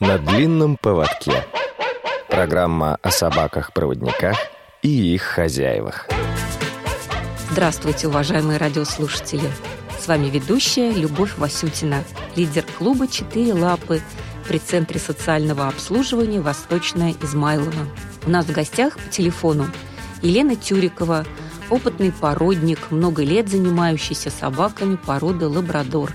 [0.00, 1.44] На длинном поводке.
[2.28, 4.36] Программа о собаках-проводниках
[4.80, 6.06] и их хозяевах.
[7.50, 9.50] Здравствуйте, уважаемые радиослушатели.
[9.98, 12.04] С вами ведущая Любовь Васютина,
[12.36, 14.00] лидер клуба «Четыре лапы»
[14.46, 17.88] при Центре социального обслуживания «Восточная Измайлова».
[18.24, 19.66] У нас в гостях по телефону
[20.22, 21.26] Елена Тюрикова,
[21.70, 26.12] опытный породник, много лет занимающийся собаками породы лабрадор,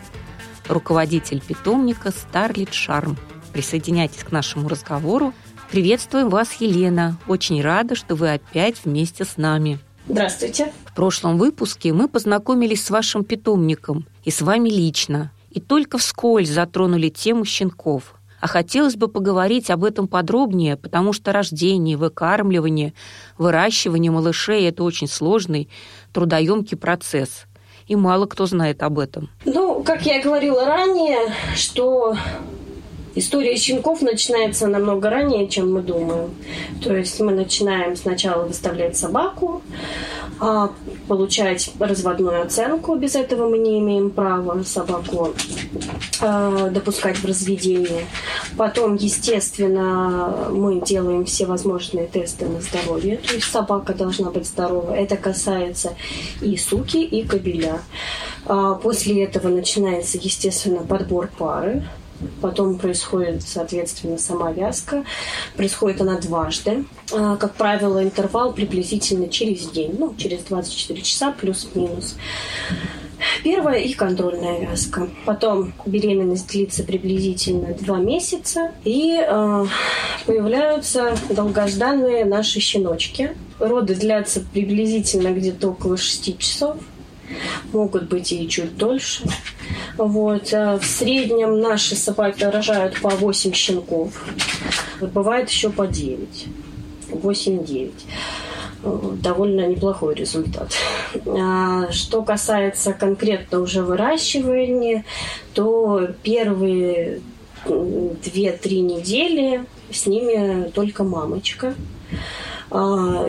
[0.69, 3.17] руководитель питомника «Старлит Шарм».
[3.53, 5.33] Присоединяйтесь к нашему разговору.
[5.69, 7.17] Приветствуем вас, Елена.
[7.27, 9.79] Очень рада, что вы опять вместе с нами.
[10.07, 10.73] Здравствуйте.
[10.85, 15.31] В прошлом выпуске мы познакомились с вашим питомником и с вами лично.
[15.51, 18.15] И только вскользь затронули тему щенков.
[18.41, 22.93] А хотелось бы поговорить об этом подробнее, потому что рождение, выкармливание,
[23.37, 25.69] выращивание малышей– это очень сложный,
[26.11, 27.45] трудоемкий процесс.
[27.87, 29.29] И мало кто знает об этом.
[29.45, 32.17] Ну, как я говорила ранее, что
[33.15, 36.31] История щенков начинается намного ранее, чем мы думаем.
[36.81, 39.61] То есть мы начинаем сначала выставлять собаку,
[40.39, 40.71] а,
[41.07, 42.95] получать разводную оценку.
[42.95, 45.33] Без этого мы не имеем права собаку
[46.21, 48.05] а, допускать в разведение.
[48.57, 53.17] Потом, естественно, мы делаем все возможные тесты на здоровье.
[53.17, 54.91] То есть собака должна быть здорова.
[54.91, 55.95] Это касается
[56.41, 57.79] и суки, и кобеля.
[58.45, 61.83] А, после этого начинается, естественно, подбор пары.
[62.41, 65.05] Потом происходит, соответственно, сама вязка.
[65.55, 66.85] Происходит она дважды.
[67.11, 72.15] А, как правило, интервал приблизительно через день, ну, через 24 часа плюс-минус.
[73.43, 75.09] Первая и контрольная вязка.
[75.25, 78.71] Потом беременность длится приблизительно два месяца.
[78.83, 79.65] И э,
[80.25, 83.35] появляются долгожданные наши щеночки.
[83.59, 86.77] Роды длятся приблизительно где-то около 6 часов.
[87.71, 89.23] Могут быть и чуть дольше.
[89.97, 90.53] Вот.
[90.53, 94.25] Э, в среднем наши собаки рожают по 8 щенков.
[95.01, 96.47] Бывает еще по 9.
[97.09, 97.91] 8-9
[98.83, 100.71] довольно неплохой результат.
[101.25, 105.05] А, что касается конкретно уже выращивания,
[105.53, 107.21] то первые
[107.65, 111.75] 2-3 недели с ними только мамочка,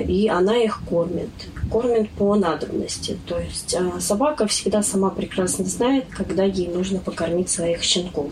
[0.07, 1.31] и она их кормит
[1.71, 3.19] кормят по надобности.
[3.27, 8.31] То есть а, собака всегда сама прекрасно знает, когда ей нужно покормить своих щенков.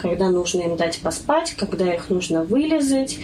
[0.00, 3.18] Когда нужно им дать поспать, когда их нужно вылезать,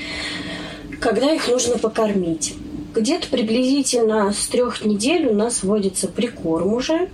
[1.01, 2.55] когда их нужно покормить.
[2.95, 7.11] Где-то приблизительно с трех недель у нас вводится прикорм уже,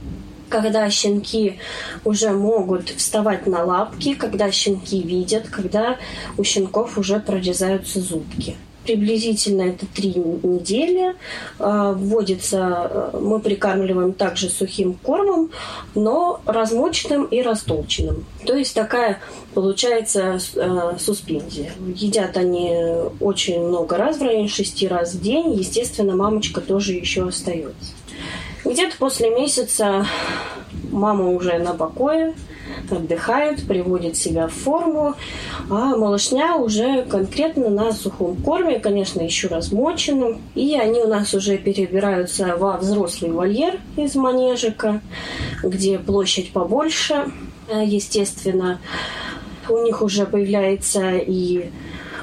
[0.48, 1.58] когда щенки
[2.04, 5.98] уже могут вставать на лапки, когда щенки видят, когда
[6.38, 11.14] у щенков уже прорезаются зубки приблизительно это три недели.
[11.58, 15.50] А, вводится, э, мы прикармливаем также сухим кормом,
[15.94, 18.24] но размоченным и растолченным.
[18.46, 19.20] То есть такая
[19.54, 21.72] получается э, суспензия.
[21.94, 22.72] Едят они
[23.20, 25.52] очень много раз, в районе шести раз в день.
[25.54, 27.92] Естественно, мамочка тоже еще остается.
[28.64, 30.06] Где-то после месяца
[30.90, 32.34] мама уже на покое,
[32.90, 35.14] отдыхает, приводит себя в форму,
[35.70, 40.40] а малышня уже конкретно на сухом корме, конечно, еще размоченном.
[40.54, 45.00] И они у нас уже перебираются во взрослый вольер из манежика,
[45.62, 47.32] где площадь побольше,
[47.84, 48.80] естественно.
[49.68, 51.70] У них уже появляется и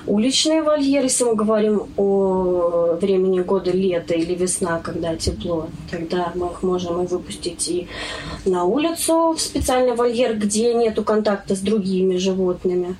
[0.09, 6.47] уличные вольеры, если мы говорим о времени года лета или весна, когда тепло, тогда мы
[6.47, 7.87] их можем и выпустить и
[8.45, 12.95] на улицу в специальный вольер, где нету контакта с другими животными.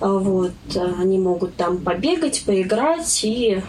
[0.00, 0.52] Вот,
[0.98, 3.62] они могут там побегать, поиграть и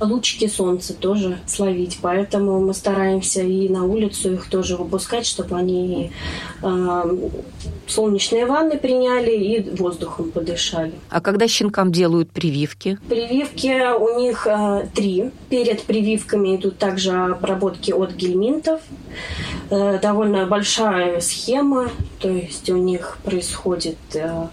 [0.00, 1.98] лучики солнца тоже словить.
[2.02, 6.12] Поэтому мы стараемся и на улицу их тоже выпускать, чтобы они
[6.62, 7.28] э,
[7.86, 10.92] солнечные ванны приняли и воздухом подышали.
[11.10, 12.98] А когда щенкам делают прививки?
[13.08, 15.30] Прививки у них э, три.
[15.48, 18.80] Перед прививками идут также обработки от гельминтов.
[19.70, 24.46] Э, довольно большая схема, то есть у них происходит э,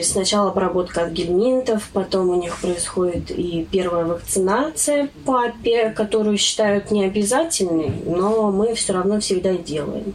[0.00, 7.92] Сначала обработка от гельминтов, потом у них происходит и первая вакцинация папе, которую считают необязательной,
[8.06, 10.14] но мы все равно всегда делаем.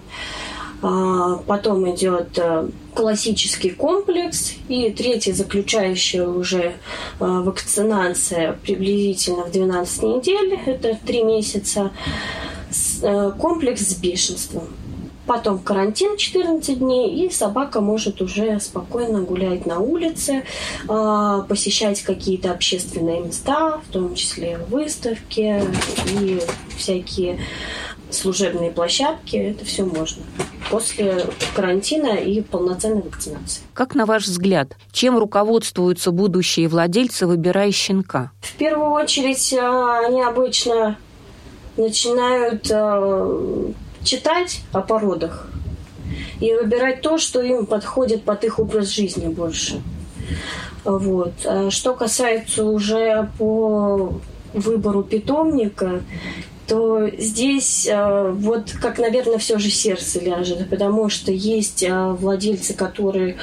[0.81, 4.53] А, потом идет э, классический комплекс.
[4.67, 6.73] И третья, заключающая уже э,
[7.19, 11.91] вакцинация приблизительно в 12 недель, это 3 месяца,
[13.01, 14.67] э, комплекс с бешенством.
[15.27, 20.43] Потом карантин 14 дней, и собака может уже спокойно гулять на улице,
[20.87, 25.61] а, посещать какие-то общественные места, в том числе выставки
[26.21, 26.41] и
[26.77, 27.39] всякие
[28.09, 29.35] служебные площадки.
[29.35, 30.23] Это все можно.
[30.69, 31.25] после
[31.55, 33.61] карантина и полноценной вакцинации.
[33.73, 38.31] Как на ваш взгляд, чем руководствуются будущие владельцы, выбирая щенка?
[38.41, 40.97] В первую очередь они обычно
[41.77, 42.69] начинают
[44.07, 45.47] читать о породах
[46.39, 49.81] и выбирать то, что им подходит под их образ жизни больше.
[50.83, 51.33] Вот.
[51.45, 54.19] А что касается уже по
[54.53, 56.01] выбору питомника,
[56.67, 62.73] то здесь э, вот как, наверное, все же сердце ляжет, потому что есть э, владельцы,
[62.73, 63.37] которые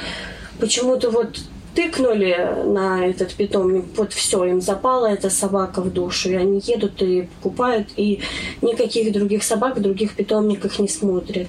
[0.59, 1.39] почему-то вот
[1.75, 7.01] тыкнули на этот питомник, вот все, им запала эта собака в душу, и они едут
[7.01, 8.21] и покупают, и
[8.61, 11.47] никаких других собак в других питомниках не смотрят.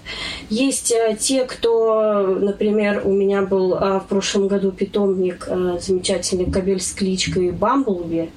[0.51, 5.49] Есть э, те, кто, например, у меня был в прошлом году питомник
[5.81, 8.31] замечательный кабель с кличкой Бамблби,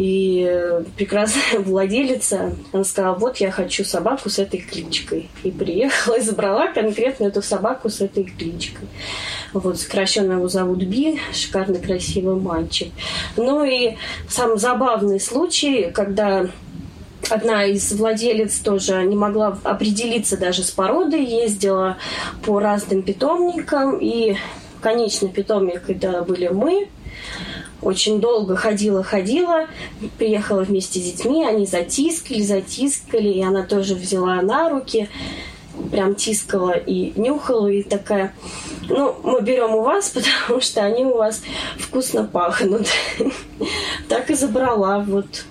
[0.00, 5.28] и прекрасная владелица, она сказала, вот я хочу собаку с этой кличкой.
[5.42, 8.88] И приехала и забрала конкретно эту собаку с этой кличкой.
[9.52, 12.90] Вот, сокращенно его зовут Би, шикарный, красивый мальчик.
[13.36, 16.48] Ну и самый забавный случай, когда
[17.28, 21.98] одна из владелец тоже не могла определиться даже с породой, ездила
[22.46, 24.36] по разным питомникам, и
[24.80, 26.88] конечный питомник это были мы,
[27.82, 29.66] очень долго ходила-ходила,
[30.18, 35.08] приехала вместе с детьми, они затискали, затискали, и она тоже взяла на руки,
[35.90, 38.34] прям тискала и нюхала, и такая,
[38.88, 41.42] ну, мы берем у вас, потому что они у вас
[41.78, 42.86] вкусно пахнут.
[44.08, 45.44] Так и забрала, вот.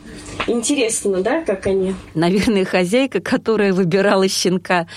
[0.47, 1.95] Интересно, да, как они?
[2.13, 4.87] Наверное, хозяйка, которая выбирала щенка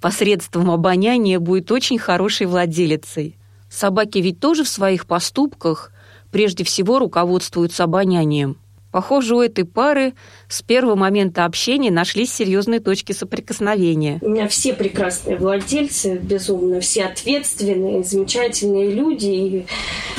[0.00, 3.36] посредством обоняния, будет очень хорошей владелицей.
[3.68, 5.90] Собаки ведь тоже в своих поступках–
[6.30, 8.56] прежде всего руководствуются обонянием.
[8.90, 10.14] Похоже, у этой пары
[10.48, 14.18] с первого момента общения нашлись серьезные точки соприкосновения.
[14.20, 19.26] У меня все прекрасные владельцы, безумно, все ответственные, замечательные люди.
[19.26, 19.66] И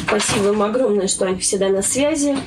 [0.08, 2.38] спасибо им огромное, что они всегда на связи,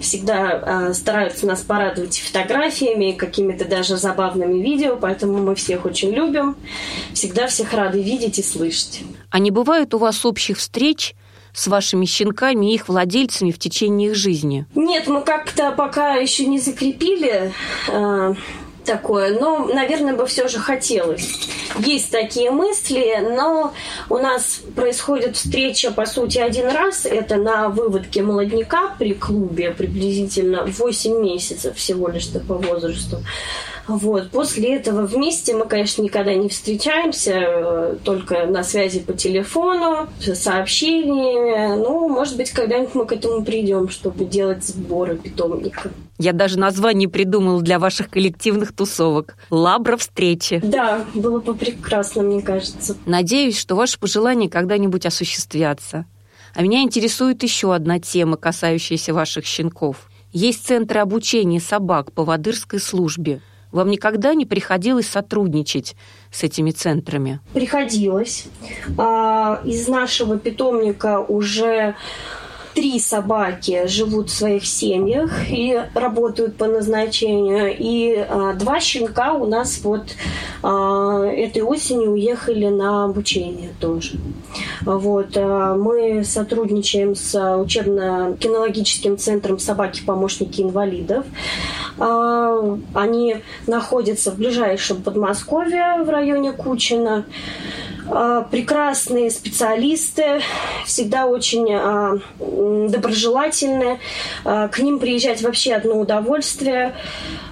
[0.00, 6.56] всегда э, стараются нас порадовать фотографиями, какими-то даже забавными видео, поэтому мы всех очень любим.
[7.14, 9.02] Всегда всех рады видеть и слышать.
[9.30, 11.14] А не бывает у вас общих встреч–
[11.58, 14.64] с вашими щенками и их владельцами в течение их жизни?
[14.74, 17.52] Нет, мы как-то пока еще не закрепили
[17.88, 18.34] э,
[18.84, 21.48] такое, но, наверное, бы все же хотелось.
[21.80, 23.74] Есть такие мысли, но
[24.08, 27.04] у нас происходит встреча, по сути, один раз.
[27.04, 33.18] Это на выводке молодняка при клубе, приблизительно 8 месяцев всего лишь по возрасту.
[33.88, 34.30] Вот.
[34.30, 41.76] После этого вместе мы, конечно, никогда не встречаемся, э, только на связи по телефону, сообщениями.
[41.82, 45.90] Ну, может быть, когда-нибудь мы к этому придем, чтобы делать сборы питомника.
[46.18, 49.36] Я даже название придумал для ваших коллективных тусовок.
[49.50, 50.60] Лабра встречи.
[50.62, 52.96] Да, было бы прекрасно, мне кажется.
[53.06, 56.06] Надеюсь, что ваши пожелания когда-нибудь осуществятся.
[56.54, 60.10] А меня интересует еще одна тема, касающаяся ваших щенков.
[60.32, 63.40] Есть центры обучения собак по водырской службе.
[63.72, 65.94] Вам никогда не приходилось сотрудничать
[66.30, 67.40] с этими центрами?
[67.52, 68.46] Приходилось.
[68.96, 71.94] А, из нашего питомника уже
[72.78, 79.46] три собаки живут в своих семьях и работают по назначению, и а, два щенка у
[79.46, 80.14] нас вот
[80.62, 84.12] а, этой осенью уехали на обучение тоже.
[84.82, 85.30] Вот.
[85.34, 91.26] А, мы сотрудничаем с учебно-кинологическим центром «Собаки-помощники инвалидов».
[91.98, 97.24] А, они находятся в ближайшем Подмосковье в районе Кучина.
[98.10, 100.40] А, прекрасные специалисты,
[100.86, 104.00] всегда очень а, доброжелательные.
[104.44, 106.94] А, к ним приезжать вообще одно удовольствие,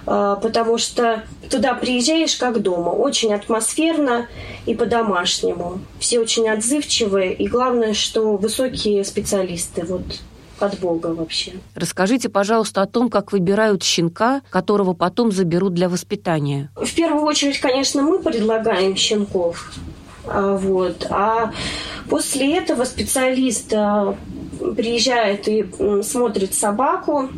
[0.05, 2.91] потому что туда приезжаешь как дома.
[2.91, 4.29] Очень атмосферно
[4.65, 5.81] и по-домашнему.
[5.99, 7.35] Все очень отзывчивые.
[7.35, 9.85] И главное, что высокие специалисты.
[9.85, 10.05] Вот
[10.61, 11.53] от Бога вообще.
[11.75, 16.71] Расскажите, пожалуйста, о том, как выбирают щенка, которого потом заберут для воспитания.
[16.77, 19.73] В первую очередь, конечно, мы предлагаем щенков.
[20.27, 21.07] А, вот.
[21.11, 21.53] А
[22.09, 24.17] после этого специалист а,
[24.77, 25.67] приезжает и
[26.03, 27.29] смотрит собаку.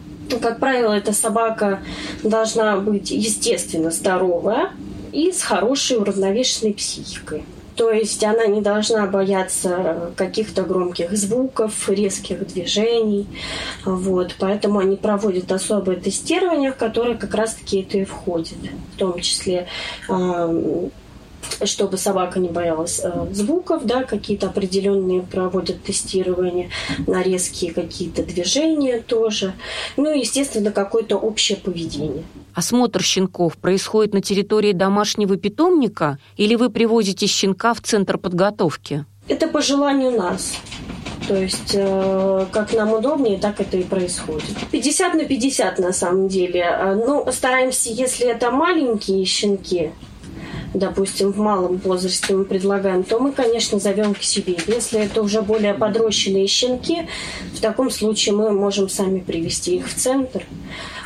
[0.40, 1.80] Как правило, эта собака
[2.22, 4.72] должна быть, естественно, здоровая
[5.12, 7.44] и с хорошей уравновешенной психикой.
[7.78, 13.28] То есть она не должна бояться каких-то громких звуков, резких движений.
[13.84, 14.34] Вот.
[14.40, 18.58] Поэтому они проводят особое тестирование, в которое как раз-таки это и входит.
[18.94, 19.68] В том числе
[21.64, 26.70] чтобы собака не боялась э, звуков, да, какие-то определенные проводят тестирование,
[27.06, 29.54] на резкие какие-то движения тоже.
[29.96, 32.24] Ну и, естественно, какое-то общее поведение.
[32.54, 39.04] Осмотр щенков происходит на территории домашнего питомника или вы привозите щенка в центр подготовки?
[39.28, 40.54] Это по желанию нас.
[41.28, 44.56] То есть, э, как нам удобнее, так это и происходит.
[44.70, 46.60] 50 на 50 на самом деле.
[46.60, 49.90] Э, ну, стараемся, если это маленькие щенки,
[50.74, 54.56] допустим, в малом возрасте мы предлагаем, то мы, конечно, зовем к себе.
[54.66, 57.08] Если это уже более подрощенные щенки,
[57.54, 60.44] в таком случае мы можем сами привести их в центр.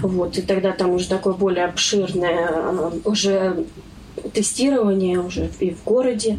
[0.01, 3.65] Вот, и тогда там уже такое более обширное э, уже
[4.33, 6.39] тестирование уже и в городе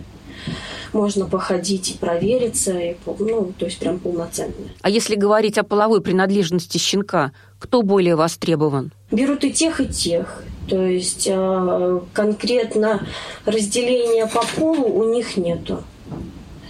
[0.94, 4.54] можно походить и провериться, и, ну, то есть прям полноценно.
[4.82, 8.92] А если говорить о половой принадлежности щенка, кто более востребован?
[9.12, 10.44] Берут и тех, и тех.
[10.68, 13.06] То есть э, конкретно
[13.46, 15.84] разделения по полу у них нету.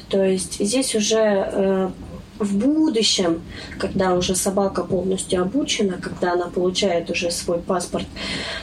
[0.10, 1.90] То есть здесь уже э,
[2.40, 3.42] в будущем,
[3.78, 8.06] когда уже собака полностью обучена, когда она получает уже свой паспорт,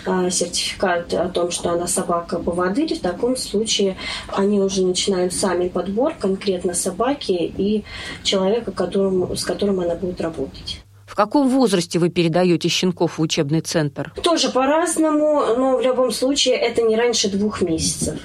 [0.07, 3.97] а, сертификат о том, что она собака поводырь, в таком случае
[4.29, 7.85] они уже начинают сами подбор конкретно собаки и
[8.23, 10.83] человека, которому, с которым она будет работать.
[11.07, 14.13] В каком возрасте вы передаете щенков в учебный центр?
[14.23, 18.21] Тоже по-разному, но в любом случае это не раньше двух месяцев.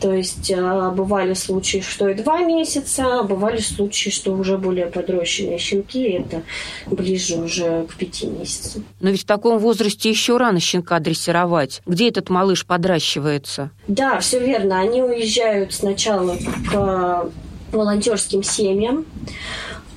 [0.00, 4.86] То есть а, бывали случаи, что и два месяца, а бывали случаи, что уже более
[4.86, 6.42] подрощенные щенки, это
[6.86, 8.84] ближе уже к пяти месяцам.
[9.00, 11.82] Но ведь в таком возрасте еще рано щенка дрессировать.
[11.86, 13.70] Где этот малыш подращивается?
[13.88, 14.80] Да, все верно.
[14.80, 16.36] Они уезжают сначала
[16.70, 17.30] к
[17.72, 19.04] волонтерским семьям.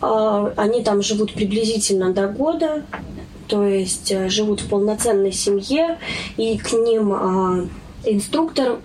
[0.02, 2.84] А, они там живут приблизительно до года,
[3.48, 6.00] то есть живут в полноценной семье,
[6.38, 7.70] и к ним
[8.04, 8.80] инструктор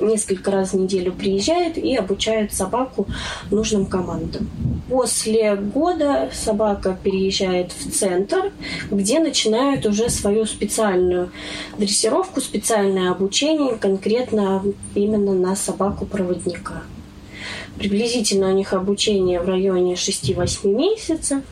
[0.00, 3.06] несколько раз в неделю приезжает и обучает собаку
[3.50, 4.50] нужным командам.
[4.88, 8.52] После года собака переезжает в центр,
[8.90, 11.30] где начинают уже свою специальную
[11.78, 14.62] дрессировку, специальное обучение конкретно
[14.94, 16.82] именно на собаку-проводника.
[17.78, 21.42] Приблизительно у них обучение в районе 6-8 месяцев,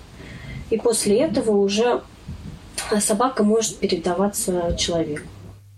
[0.71, 2.03] и после этого уже
[3.01, 5.27] собака может передаваться человеку.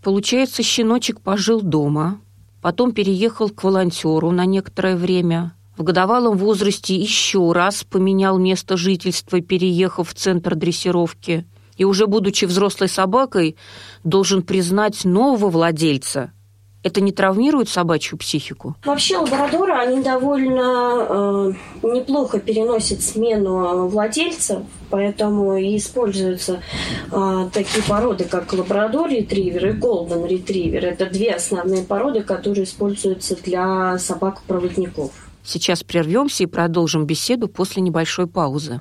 [0.02, 2.20] Получается, щеночек пожил дома,
[2.60, 5.54] потом переехал к волонтеру на некоторое время.
[5.76, 11.46] В годовалом возрасте еще раз поменял место жительства, переехав в центр дрессировки.
[11.76, 13.56] И уже будучи взрослой собакой,
[14.04, 16.32] должен признать нового владельца–
[16.82, 18.76] это не травмирует собачью психику?
[18.84, 26.62] Вообще лабрадоры, они довольно э, неплохо переносят смену владельцев, поэтому и используются
[27.10, 30.84] э, такие породы, как лабрадор-ретривер и голден-ретривер.
[30.84, 35.12] Это две основные породы, которые используются для собак-проводников.
[35.44, 38.80] Сейчас прервемся и продолжим беседу после небольшой паузы.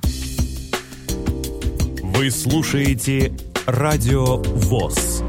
[2.04, 3.34] Вы слушаете
[3.66, 5.24] «Радио ВОЗ».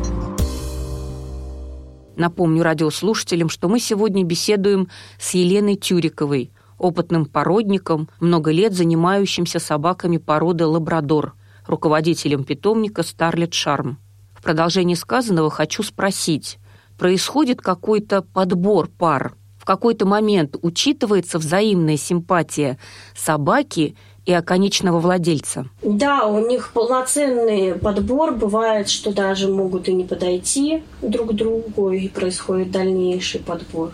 [2.21, 10.19] Напомню радиослушателям, что мы сегодня беседуем с Еленой Тюриковой, опытным породником, много лет занимающимся собаками
[10.19, 11.33] породы лабрадор,
[11.67, 13.99] руководителем питомника Старлет Шарм.
[14.35, 16.59] В продолжении сказанного хочу спросить,
[16.99, 19.35] происходит какой-то подбор пар?
[19.57, 22.77] В какой-то момент учитывается взаимная симпатия
[23.17, 23.97] собаки–
[24.31, 25.67] и оконечного владельца.
[25.83, 28.33] Да, у них полноценный подбор.
[28.33, 33.93] Бывает, что даже могут и не подойти друг к другу, и происходит дальнейший подбор.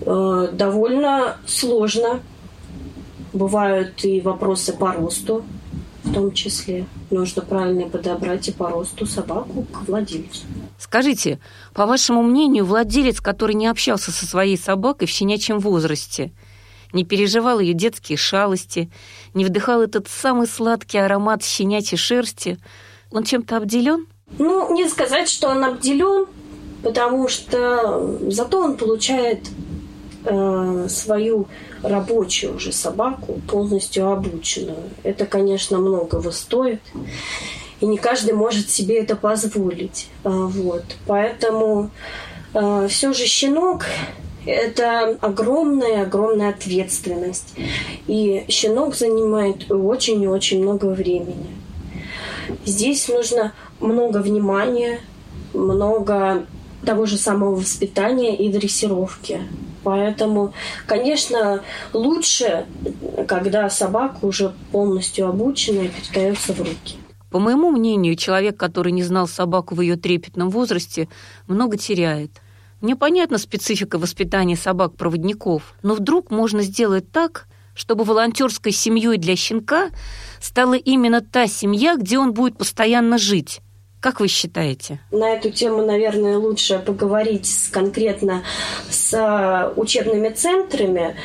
[0.00, 2.20] Э, довольно сложно.
[3.34, 5.44] Бывают и вопросы по росту,
[6.04, 6.86] в том числе.
[7.10, 10.46] Нужно правильно подобрать и по росту собаку к владельцу.
[10.78, 11.38] Скажите,
[11.74, 16.32] по вашему мнению, владелец, который не общался со своей собакой в щенячьем возрасте–
[16.92, 18.90] не переживал ее детские шалости,
[19.34, 22.58] не вдыхал этот самый сладкий аромат щенячьей шерсти.
[23.10, 24.06] Он чем-то обделен?
[24.38, 26.26] Ну, не сказать, что он обделен,
[26.82, 29.48] потому что зато он получает
[30.24, 31.48] э, свою
[31.82, 34.90] рабочую уже собаку, полностью обученную.
[35.02, 36.80] Это, конечно, многого стоит.
[37.80, 40.08] И не каждый может себе это позволить.
[40.24, 40.84] А, вот.
[41.06, 41.90] Поэтому
[42.54, 43.84] э, все же щенок
[44.48, 47.54] это огромная-огромная ответственность.
[48.06, 51.46] И щенок занимает очень и очень много времени.
[52.64, 55.00] Здесь нужно много внимания,
[55.52, 56.46] много
[56.84, 59.42] того же самого воспитания и дрессировки.
[59.84, 60.54] Поэтому,
[60.86, 61.60] конечно,
[61.92, 62.66] лучше,
[63.26, 66.96] когда собака уже полностью обучена и передается в руки.
[67.30, 71.08] По моему мнению, человек, который не знал собаку в ее трепетном возрасте,
[71.46, 72.30] много теряет–
[72.80, 79.90] Мне понятна специфика воспитания собак-проводников, но вдруг можно сделать так, чтобы волонтерской семьей для щенка
[80.40, 83.60] стала именно та семья, где он будет постоянно жить.
[84.00, 85.00] Как вы считаете?
[85.10, 88.44] На эту тему, наверное, лучше поговорить с, конкретно
[88.88, 91.16] с а, учебными центрами.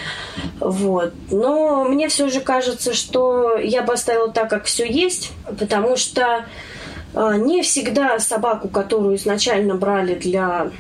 [0.59, 1.13] Вот.
[1.29, 6.45] Но мне все же кажется, что я бы оставила так, как все есть, потому что
[7.13, 10.71] а, не всегда собаку, которую изначально брали для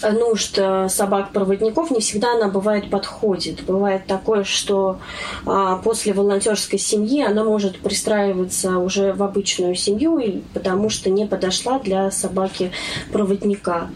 [0.00, 3.64] нужд э, собак-проводников не всегда она бывает подходит.
[3.64, 4.98] Бывает такое, что
[5.46, 11.78] а, после волонтерской семьи она может пристраиваться уже в обычную семью, потому что не подошла
[11.78, 13.88] для собаки-проводника.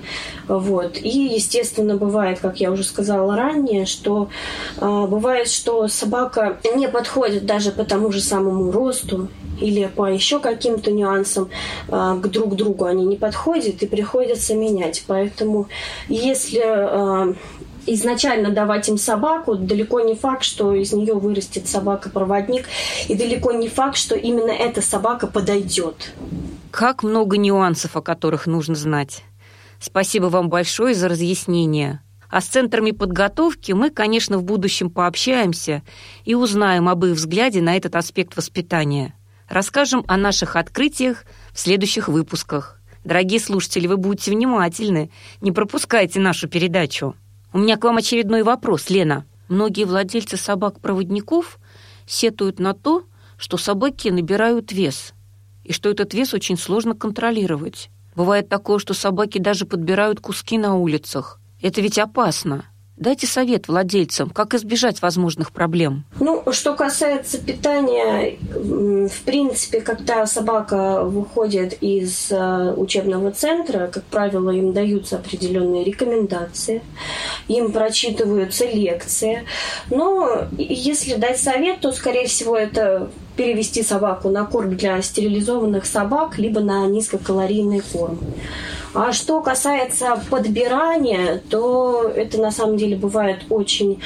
[0.48, 0.98] Вот.
[0.98, 4.28] И, естественно, бывает, как я уже сказала ранее, что
[4.78, 9.28] а, бывает, что собака не подходит даже по тому же самому росту
[9.60, 11.48] или по еще каким-то нюансам
[11.88, 15.04] а, к друг другу они не подходят и приходится менять.
[15.06, 15.68] Поэтому
[16.08, 17.34] если а,
[17.86, 22.66] изначально давать им собаку, далеко не факт, что из нее вырастет собака-проводник,
[23.08, 26.12] и далеко не факт, что именно эта собака подойдет.
[26.70, 29.22] Как много нюансов, о которых нужно знать.
[29.80, 32.00] Спасибо вам большое за разъяснение.
[32.28, 35.82] А с центрами подготовки мы, конечно, в будущем пообщаемся
[36.24, 39.14] и узнаем об их взгляде на этот аспект воспитания.
[39.48, 42.80] Расскажем о наших открытиях в следующих выпусках.
[43.04, 47.14] Дорогие слушатели, вы будете внимательны, не пропускайте нашу передачу.
[47.52, 49.24] У меня к вам очередной вопрос, Лена.
[49.48, 51.60] Многие владельцы собак-проводников
[52.06, 53.04] сетуют на то,
[53.36, 55.14] что собаки набирают вес,
[55.62, 57.90] и что этот вес очень сложно контролировать.
[58.16, 61.38] Бывает такое, что собаки даже подбирают куски на улицах.
[61.60, 62.64] Это ведь опасно.
[62.96, 66.06] Дайте совет владельцам, как избежать возможных проблем.
[66.18, 74.48] Ну, что касается питания, в принципе, когда собака выходит из э, учебного центра, как правило,
[74.48, 76.82] им даются определенные рекомендации,
[77.48, 79.44] им прочитываются лекции.
[79.90, 86.38] Но если дать совет, то, скорее всего, это перевести собаку на корм для стерилизованных собак,
[86.38, 88.18] либо на низкокалорийный корм.
[88.94, 94.00] А что касается подбирания, то это на самом деле бывает очень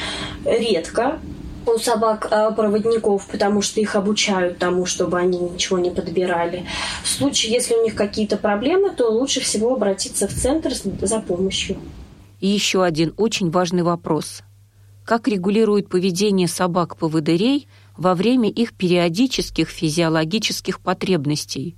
[0.45, 1.21] редко
[1.67, 6.67] у собак-проводников, а, потому что их обучают тому, чтобы они ничего не подбирали.
[7.05, 11.77] В случае, если у них какие-то проблемы, то лучше всего обратиться в центр за помощью.
[12.41, 14.43] И еще один очень важный вопрос.
[15.05, 17.69] Как регулирует поведение собак-поводырей
[18.01, 21.77] во время их периодических физиологических потребностей?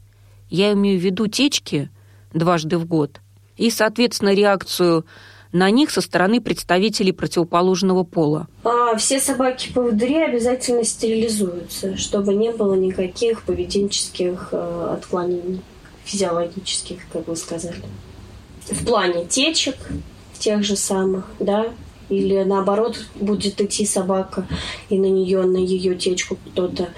[0.49, 1.91] Я имею в виду течки–
[2.33, 3.21] дважды в год,
[3.57, 5.05] и, соответственно, реакцию
[5.51, 8.47] на них со стороны представителей противоположного пола.
[8.63, 15.61] А все собаки-поводыри обязательно стерилизуются, чтобы не было никаких поведенческих э, отклонений,
[16.05, 17.83] физиологических, как вы сказали.
[18.71, 19.75] В плане течек
[20.39, 21.67] тех же самых, да,
[22.09, 24.47] или наоборот будет идти собака,
[24.89, 26.89] и на нее, на ее течку кто-то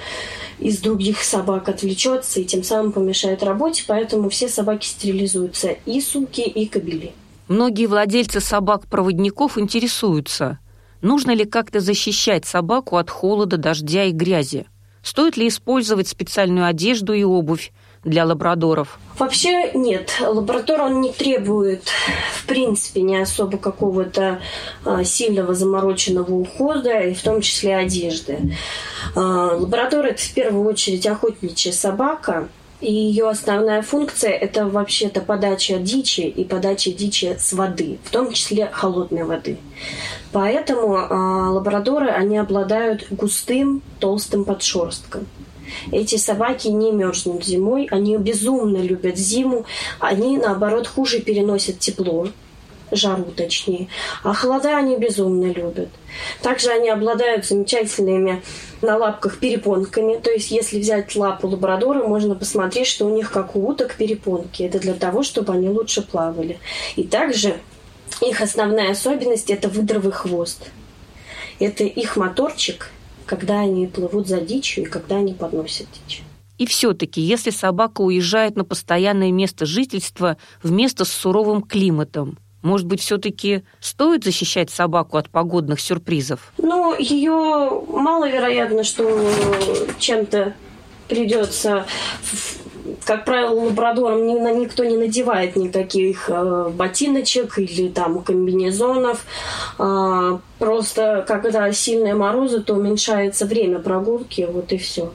[0.59, 6.43] из других собак отвлечется и тем самым помешает работе, поэтому все собаки стерилизуются, и суки,
[6.43, 7.13] и кобели.
[7.49, 10.59] Многие владельцы собак-проводников интересуются,
[11.03, 14.67] нужно ли как-то защищать собаку от холода, дождя и грязи.
[15.03, 17.73] Стоит ли использовать специальную одежду и обувь,
[18.05, 18.99] для лабрадоров?
[19.19, 20.11] Вообще нет.
[20.21, 21.89] Лабрадор он не требует,
[22.37, 24.41] в принципе, не особо какого-то
[24.85, 28.57] а, сильного замороченного ухода, и в том числе одежды.
[29.15, 32.49] А, лабрадор это в первую очередь охотничья собака,
[32.81, 38.33] и ее основная функция– это вообще-то подача дичи и подача дичи с воды, в том
[38.33, 39.59] числе холодной воды.
[40.33, 45.27] Поэтому э, лабрадоры, они обладают густым, толстым подшерстком.
[45.93, 49.65] Эти собаки не мерзнут зимой, они безумно любят зиму,
[49.99, 52.29] они, наоборот, хуже переносят тепло,
[52.91, 53.89] жару точнее,
[54.23, 55.89] а холода они безумно любят.
[56.43, 58.43] Также они обладают замечательными
[58.83, 63.57] на лапках перепонками, то есть если взять лапу лабрадора, можно посмотреть, что у них как
[63.57, 64.63] у уток перепонки.
[64.63, 66.59] Это для того, чтобы они лучше плавали.
[66.97, 67.57] И также
[68.21, 70.71] их основная особенность– это выдровый хвост.
[71.59, 72.91] Это их моторчик–
[73.27, 76.23] когда они плывут за дичью и когда они подносят дичь.
[76.59, 82.87] И все-таки, если собака уезжает на постоянное место жительства в место с суровым климатом, может
[82.87, 86.53] быть, все-таки стоит защищать собаку от погодных сюрпризов?
[86.57, 89.31] Ну, ее маловероятно, что
[89.99, 90.55] чем-то
[91.09, 91.85] придется
[93.05, 99.25] как правило, лабрадорам никто не надевает никаких э, ботиночек или там комбинезонов.
[99.79, 105.13] А, просто когда сильные морозы, то уменьшается время прогулки, вот и все.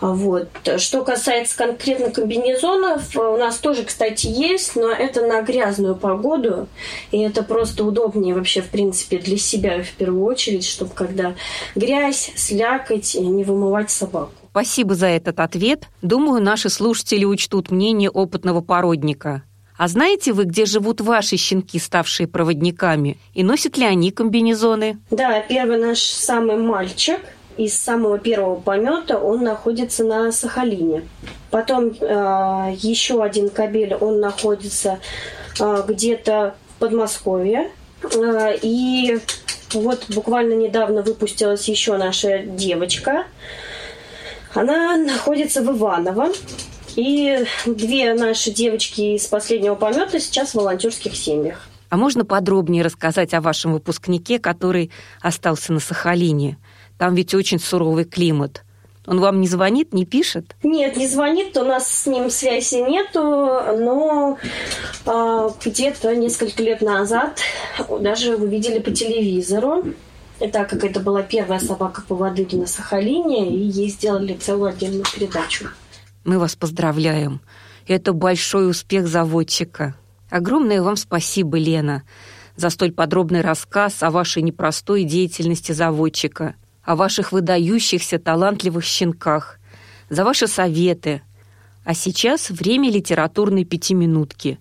[0.00, 0.48] Вот.
[0.78, 6.68] Что касается конкретно комбинезонов, у нас тоже, кстати, есть, но это на грязную погоду,
[7.10, 11.34] и это просто удобнее вообще, в принципе, для себя в первую очередь, чтобы когда
[11.74, 14.32] грязь, слякоть, не вымывать собаку.
[14.50, 15.84] Спасибо за этот ответ.
[16.00, 19.42] Думаю, наши слушатели учтут мнение опытного породника.
[19.76, 23.18] А знаете вы, где живут ваши щенки, ставшие проводниками?
[23.34, 24.98] И носят ли они комбинезоны?
[25.10, 27.20] Да, первый наш самый мальчик
[27.56, 31.02] из самого первого помета, он находится на Сахалине.
[31.50, 34.98] Потом э, еще один кабель, он находится
[35.58, 37.70] э, где-то в Подмосковье.
[38.02, 39.18] Э, и
[39.72, 43.24] вот буквально недавно выпустилась еще наша девочка.
[44.54, 46.28] Она находится в Иваново.
[46.96, 51.68] И две наши девочки из последнего помета сейчас в волонтерских семьях.
[51.90, 54.90] А можно подробнее рассказать о вашем выпускнике, который
[55.20, 56.58] остался на Сахалине?
[56.98, 58.62] Там ведь очень суровый климат.
[59.06, 60.56] Он вам не звонит, не пишет?
[60.62, 64.36] Нет, не звонит, у нас с ним связи нету, но
[65.04, 67.40] э, где-то несколько лет назад
[68.00, 69.84] даже вы видели по телевизору,
[70.40, 74.70] и так как это была первая собака по воды на Сахалине, и ей сделали целую
[74.70, 75.68] отдельную передачу.
[76.24, 77.40] Мы вас поздравляем.
[77.86, 79.94] Это большой успех заводчика.
[80.28, 82.02] Огромное вам спасибо, Лена,
[82.56, 89.58] за столь подробный рассказ о вашей непростой деятельности заводчика, о ваших выдающихся талантливых щенках,
[90.08, 91.20] за ваши советы.
[91.84, 94.60] А сейчас время литературной пятиминутки.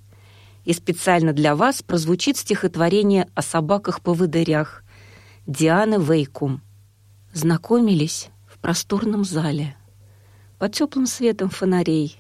[0.66, 4.84] И специально для вас прозвучит стихотворение о собаках-поводырях
[5.46, 6.64] Дианы Вейкум.
[7.32, 9.76] Знакомились в просторном зале
[10.58, 12.18] под теплым светом фонарей.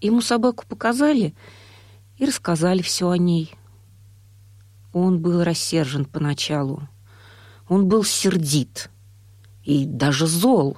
[0.00, 1.32] Ему собаку показали
[2.18, 3.54] и рассказали все о ней.
[4.92, 6.88] Он был рассержен поначалу.
[7.68, 8.90] Он был сердит
[9.64, 10.76] и даже зол.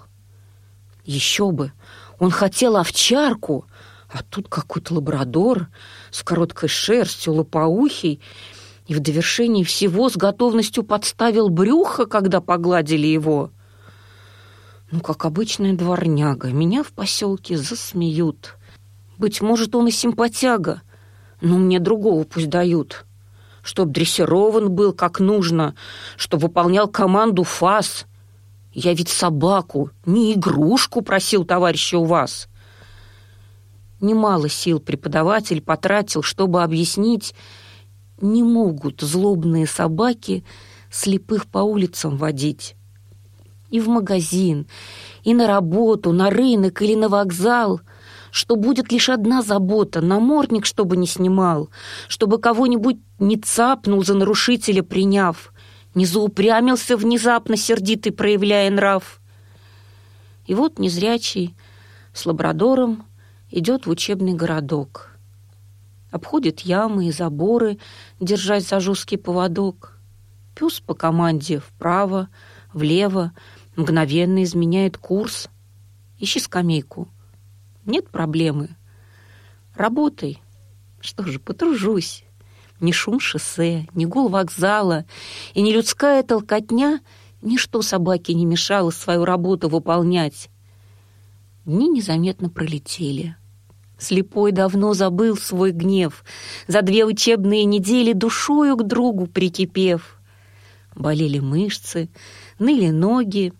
[1.04, 1.72] Еще бы,
[2.18, 3.66] он хотел овчарку,
[4.10, 5.68] а тут какой-то лабрадор
[6.10, 8.20] с короткой шерстью, лопоухий,
[8.86, 13.50] и в довершении всего с готовностью подставил брюхо, когда погладили его—
[14.94, 18.56] ну, как обычная дворняга, меня в поселке засмеют.
[19.18, 20.82] Быть может, он и симпатяга,
[21.40, 23.04] но мне другого пусть дают.
[23.64, 25.74] Чтоб дрессирован был как нужно,
[26.16, 28.06] чтоб выполнял команду ФАС.
[28.74, 32.48] Я ведь собаку, не игрушку просил товарища у вас.
[34.00, 37.34] Немало сил преподаватель потратил, чтобы объяснить,
[38.20, 40.44] не могут злобные собаки
[40.90, 42.76] слепых по улицам водить
[43.74, 44.68] и в магазин,
[45.24, 47.80] и на работу, на рынок или на вокзал,
[48.30, 51.70] что будет лишь одна забота— намордник, чтобы не снимал,
[52.06, 55.52] чтобы кого-нибудь не цапнул за нарушителя, приняв,
[55.94, 59.20] не заупрямился внезапно сердитый, проявляя нрав.
[60.46, 61.54] И вот незрячий
[62.12, 63.06] с лабрадором
[63.50, 65.10] идет в учебный городок.
[66.10, 67.78] Обходит ямы и заборы,
[68.20, 69.98] держась за жесткий поводок.
[70.54, 72.28] Пес по команде вправо,
[72.72, 73.32] влево,
[73.74, 75.48] мгновенно изменяет курс.
[76.18, 77.08] Ищи скамейку.
[77.84, 78.76] Нет проблемы.
[79.74, 80.40] Работай.
[81.00, 82.24] Что же, потружусь.
[82.80, 85.04] Ни шум шоссе, ни гул вокзала
[85.54, 87.00] и ни людская толкотня
[87.42, 90.50] ничто собаке не мешало свою работу выполнять.
[91.64, 93.36] Дни незаметно пролетели.
[93.98, 96.24] Слепой давно забыл свой гнев,
[96.66, 100.18] за две учебные недели душою к другу прикипев.
[100.94, 102.10] Болели мышцы,
[102.58, 103.52] ныли ноги,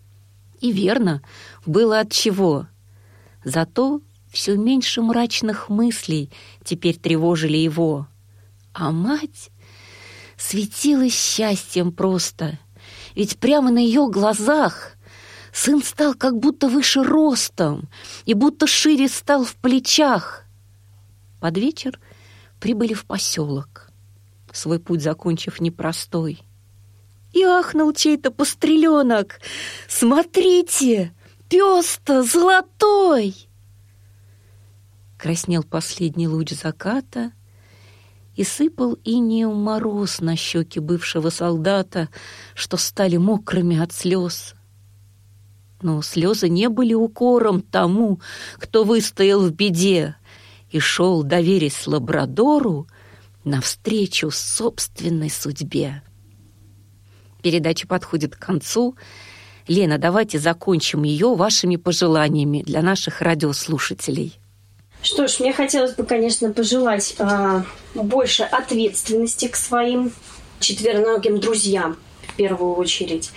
[0.59, 1.21] и верно,
[1.65, 2.67] было от чего.
[3.43, 6.29] Зато все меньше мрачных мыслей
[6.63, 8.07] теперь тревожили его.
[8.75, 9.51] А мать
[10.37, 12.59] светилась счастьем просто.
[13.15, 14.97] Ведь прямо на ее глазах
[15.53, 17.87] сын стал как будто выше ростом
[18.25, 20.43] и будто шире стал в плечах.
[21.39, 21.99] Под вечер
[22.59, 23.89] прибыли в поселок,
[24.51, 26.43] свой путь закончив непростой—
[27.35, 29.41] и ахнул чей-то постреленок.
[29.89, 31.13] «Смотрите,
[31.49, 33.35] пес-то золотой!»
[35.17, 37.33] Краснел последний луч заката,
[38.35, 42.09] и сыпал инеем мороз на щеки бывшего солдата,
[42.53, 44.55] что стали мокрыми от слез.
[45.81, 48.19] Но слезы не были укором тому,
[48.57, 50.15] кто выстоял в беде
[50.69, 52.87] и шел, доверясь лабрадору,
[53.43, 56.01] навстречу собственной судьбе.
[57.41, 58.95] Передача подходит к концу.
[59.67, 64.39] Лена, давайте закончим ее вашими пожеланиями для наших радиослушателей.
[65.05, 67.61] Что ж, мне хотелось бы, конечно, пожелать э,
[67.93, 70.11] больше ответственности к своим
[70.59, 71.97] четвероногим друзьям.
[72.37, 73.29] первую очередь.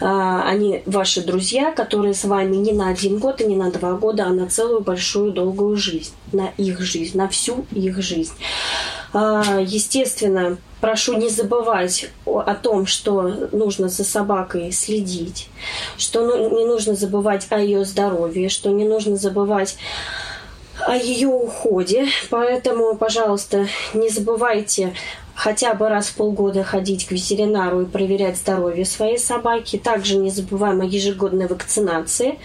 [0.00, 3.94] А, они ваши друзья, которые с вами не на один год и не на два
[3.94, 8.32] года, а на целую большую долгую жизнь, на их жизнь, на всю их жизнь.
[9.12, 15.48] А, естественно, прошу не забывать о том, что нужно за собакой следить,
[15.98, 19.76] что ну, не нужно забывать о ее здоровье, что не нужно забывать
[20.86, 22.08] о ее уходе.
[22.30, 24.92] Поэтому, пожалуйста, не забывайте
[25.40, 29.78] хотя бы раз в полгода ходить к ветеринару и проверять здоровье своей собаки.
[29.78, 32.38] Также не забываем о ежегодной вакцинации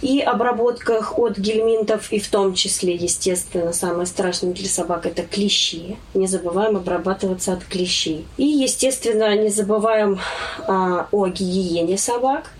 [0.00, 5.96] и обработках от гельминтов, и в том числе, естественно, самое страшное для собак– это клещи.
[6.14, 8.24] Не забываем обрабатываться от клещей.
[8.36, 10.20] И, естественно, не забываем
[10.68, 12.52] а, о гигиене собак.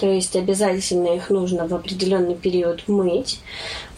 [0.00, 3.38] То есть обязательно их нужно в определенный период мыть,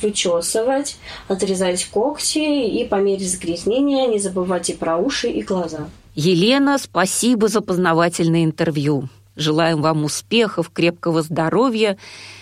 [0.00, 0.96] вычесывать,
[1.28, 5.88] отрезать когти и по мере загрязнения не забывайте про уши и глаза.
[6.16, 9.08] Елена, спасибо за познавательное интервью.
[9.36, 11.96] Желаем вам успехов, крепкого здоровья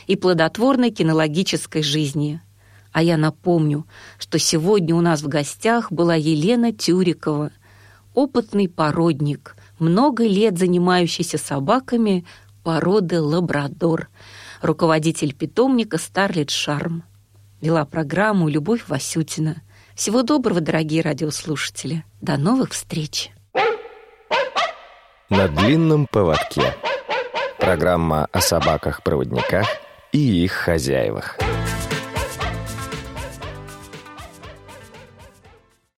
[0.06, 2.40] и плодотворной кинологической жизни.
[2.92, 3.86] А я напомню,
[4.18, 7.50] что сегодня у нас в гостях была Елена Тюрикова,
[8.14, 12.24] опытный породник, много лет занимающийся собаками
[12.62, 14.08] породы лабрадор,
[14.62, 17.04] руководитель питомника «Старлет Шарм».
[17.60, 19.62] Вела программу «Любовь Васютина».
[19.94, 22.04] Всего доброго, дорогие радиослушатели.
[22.20, 23.30] До новых встреч.
[25.28, 26.74] На длинном поводке.
[27.58, 29.66] Программа о собаках-проводниках
[30.12, 31.38] и их хозяевах.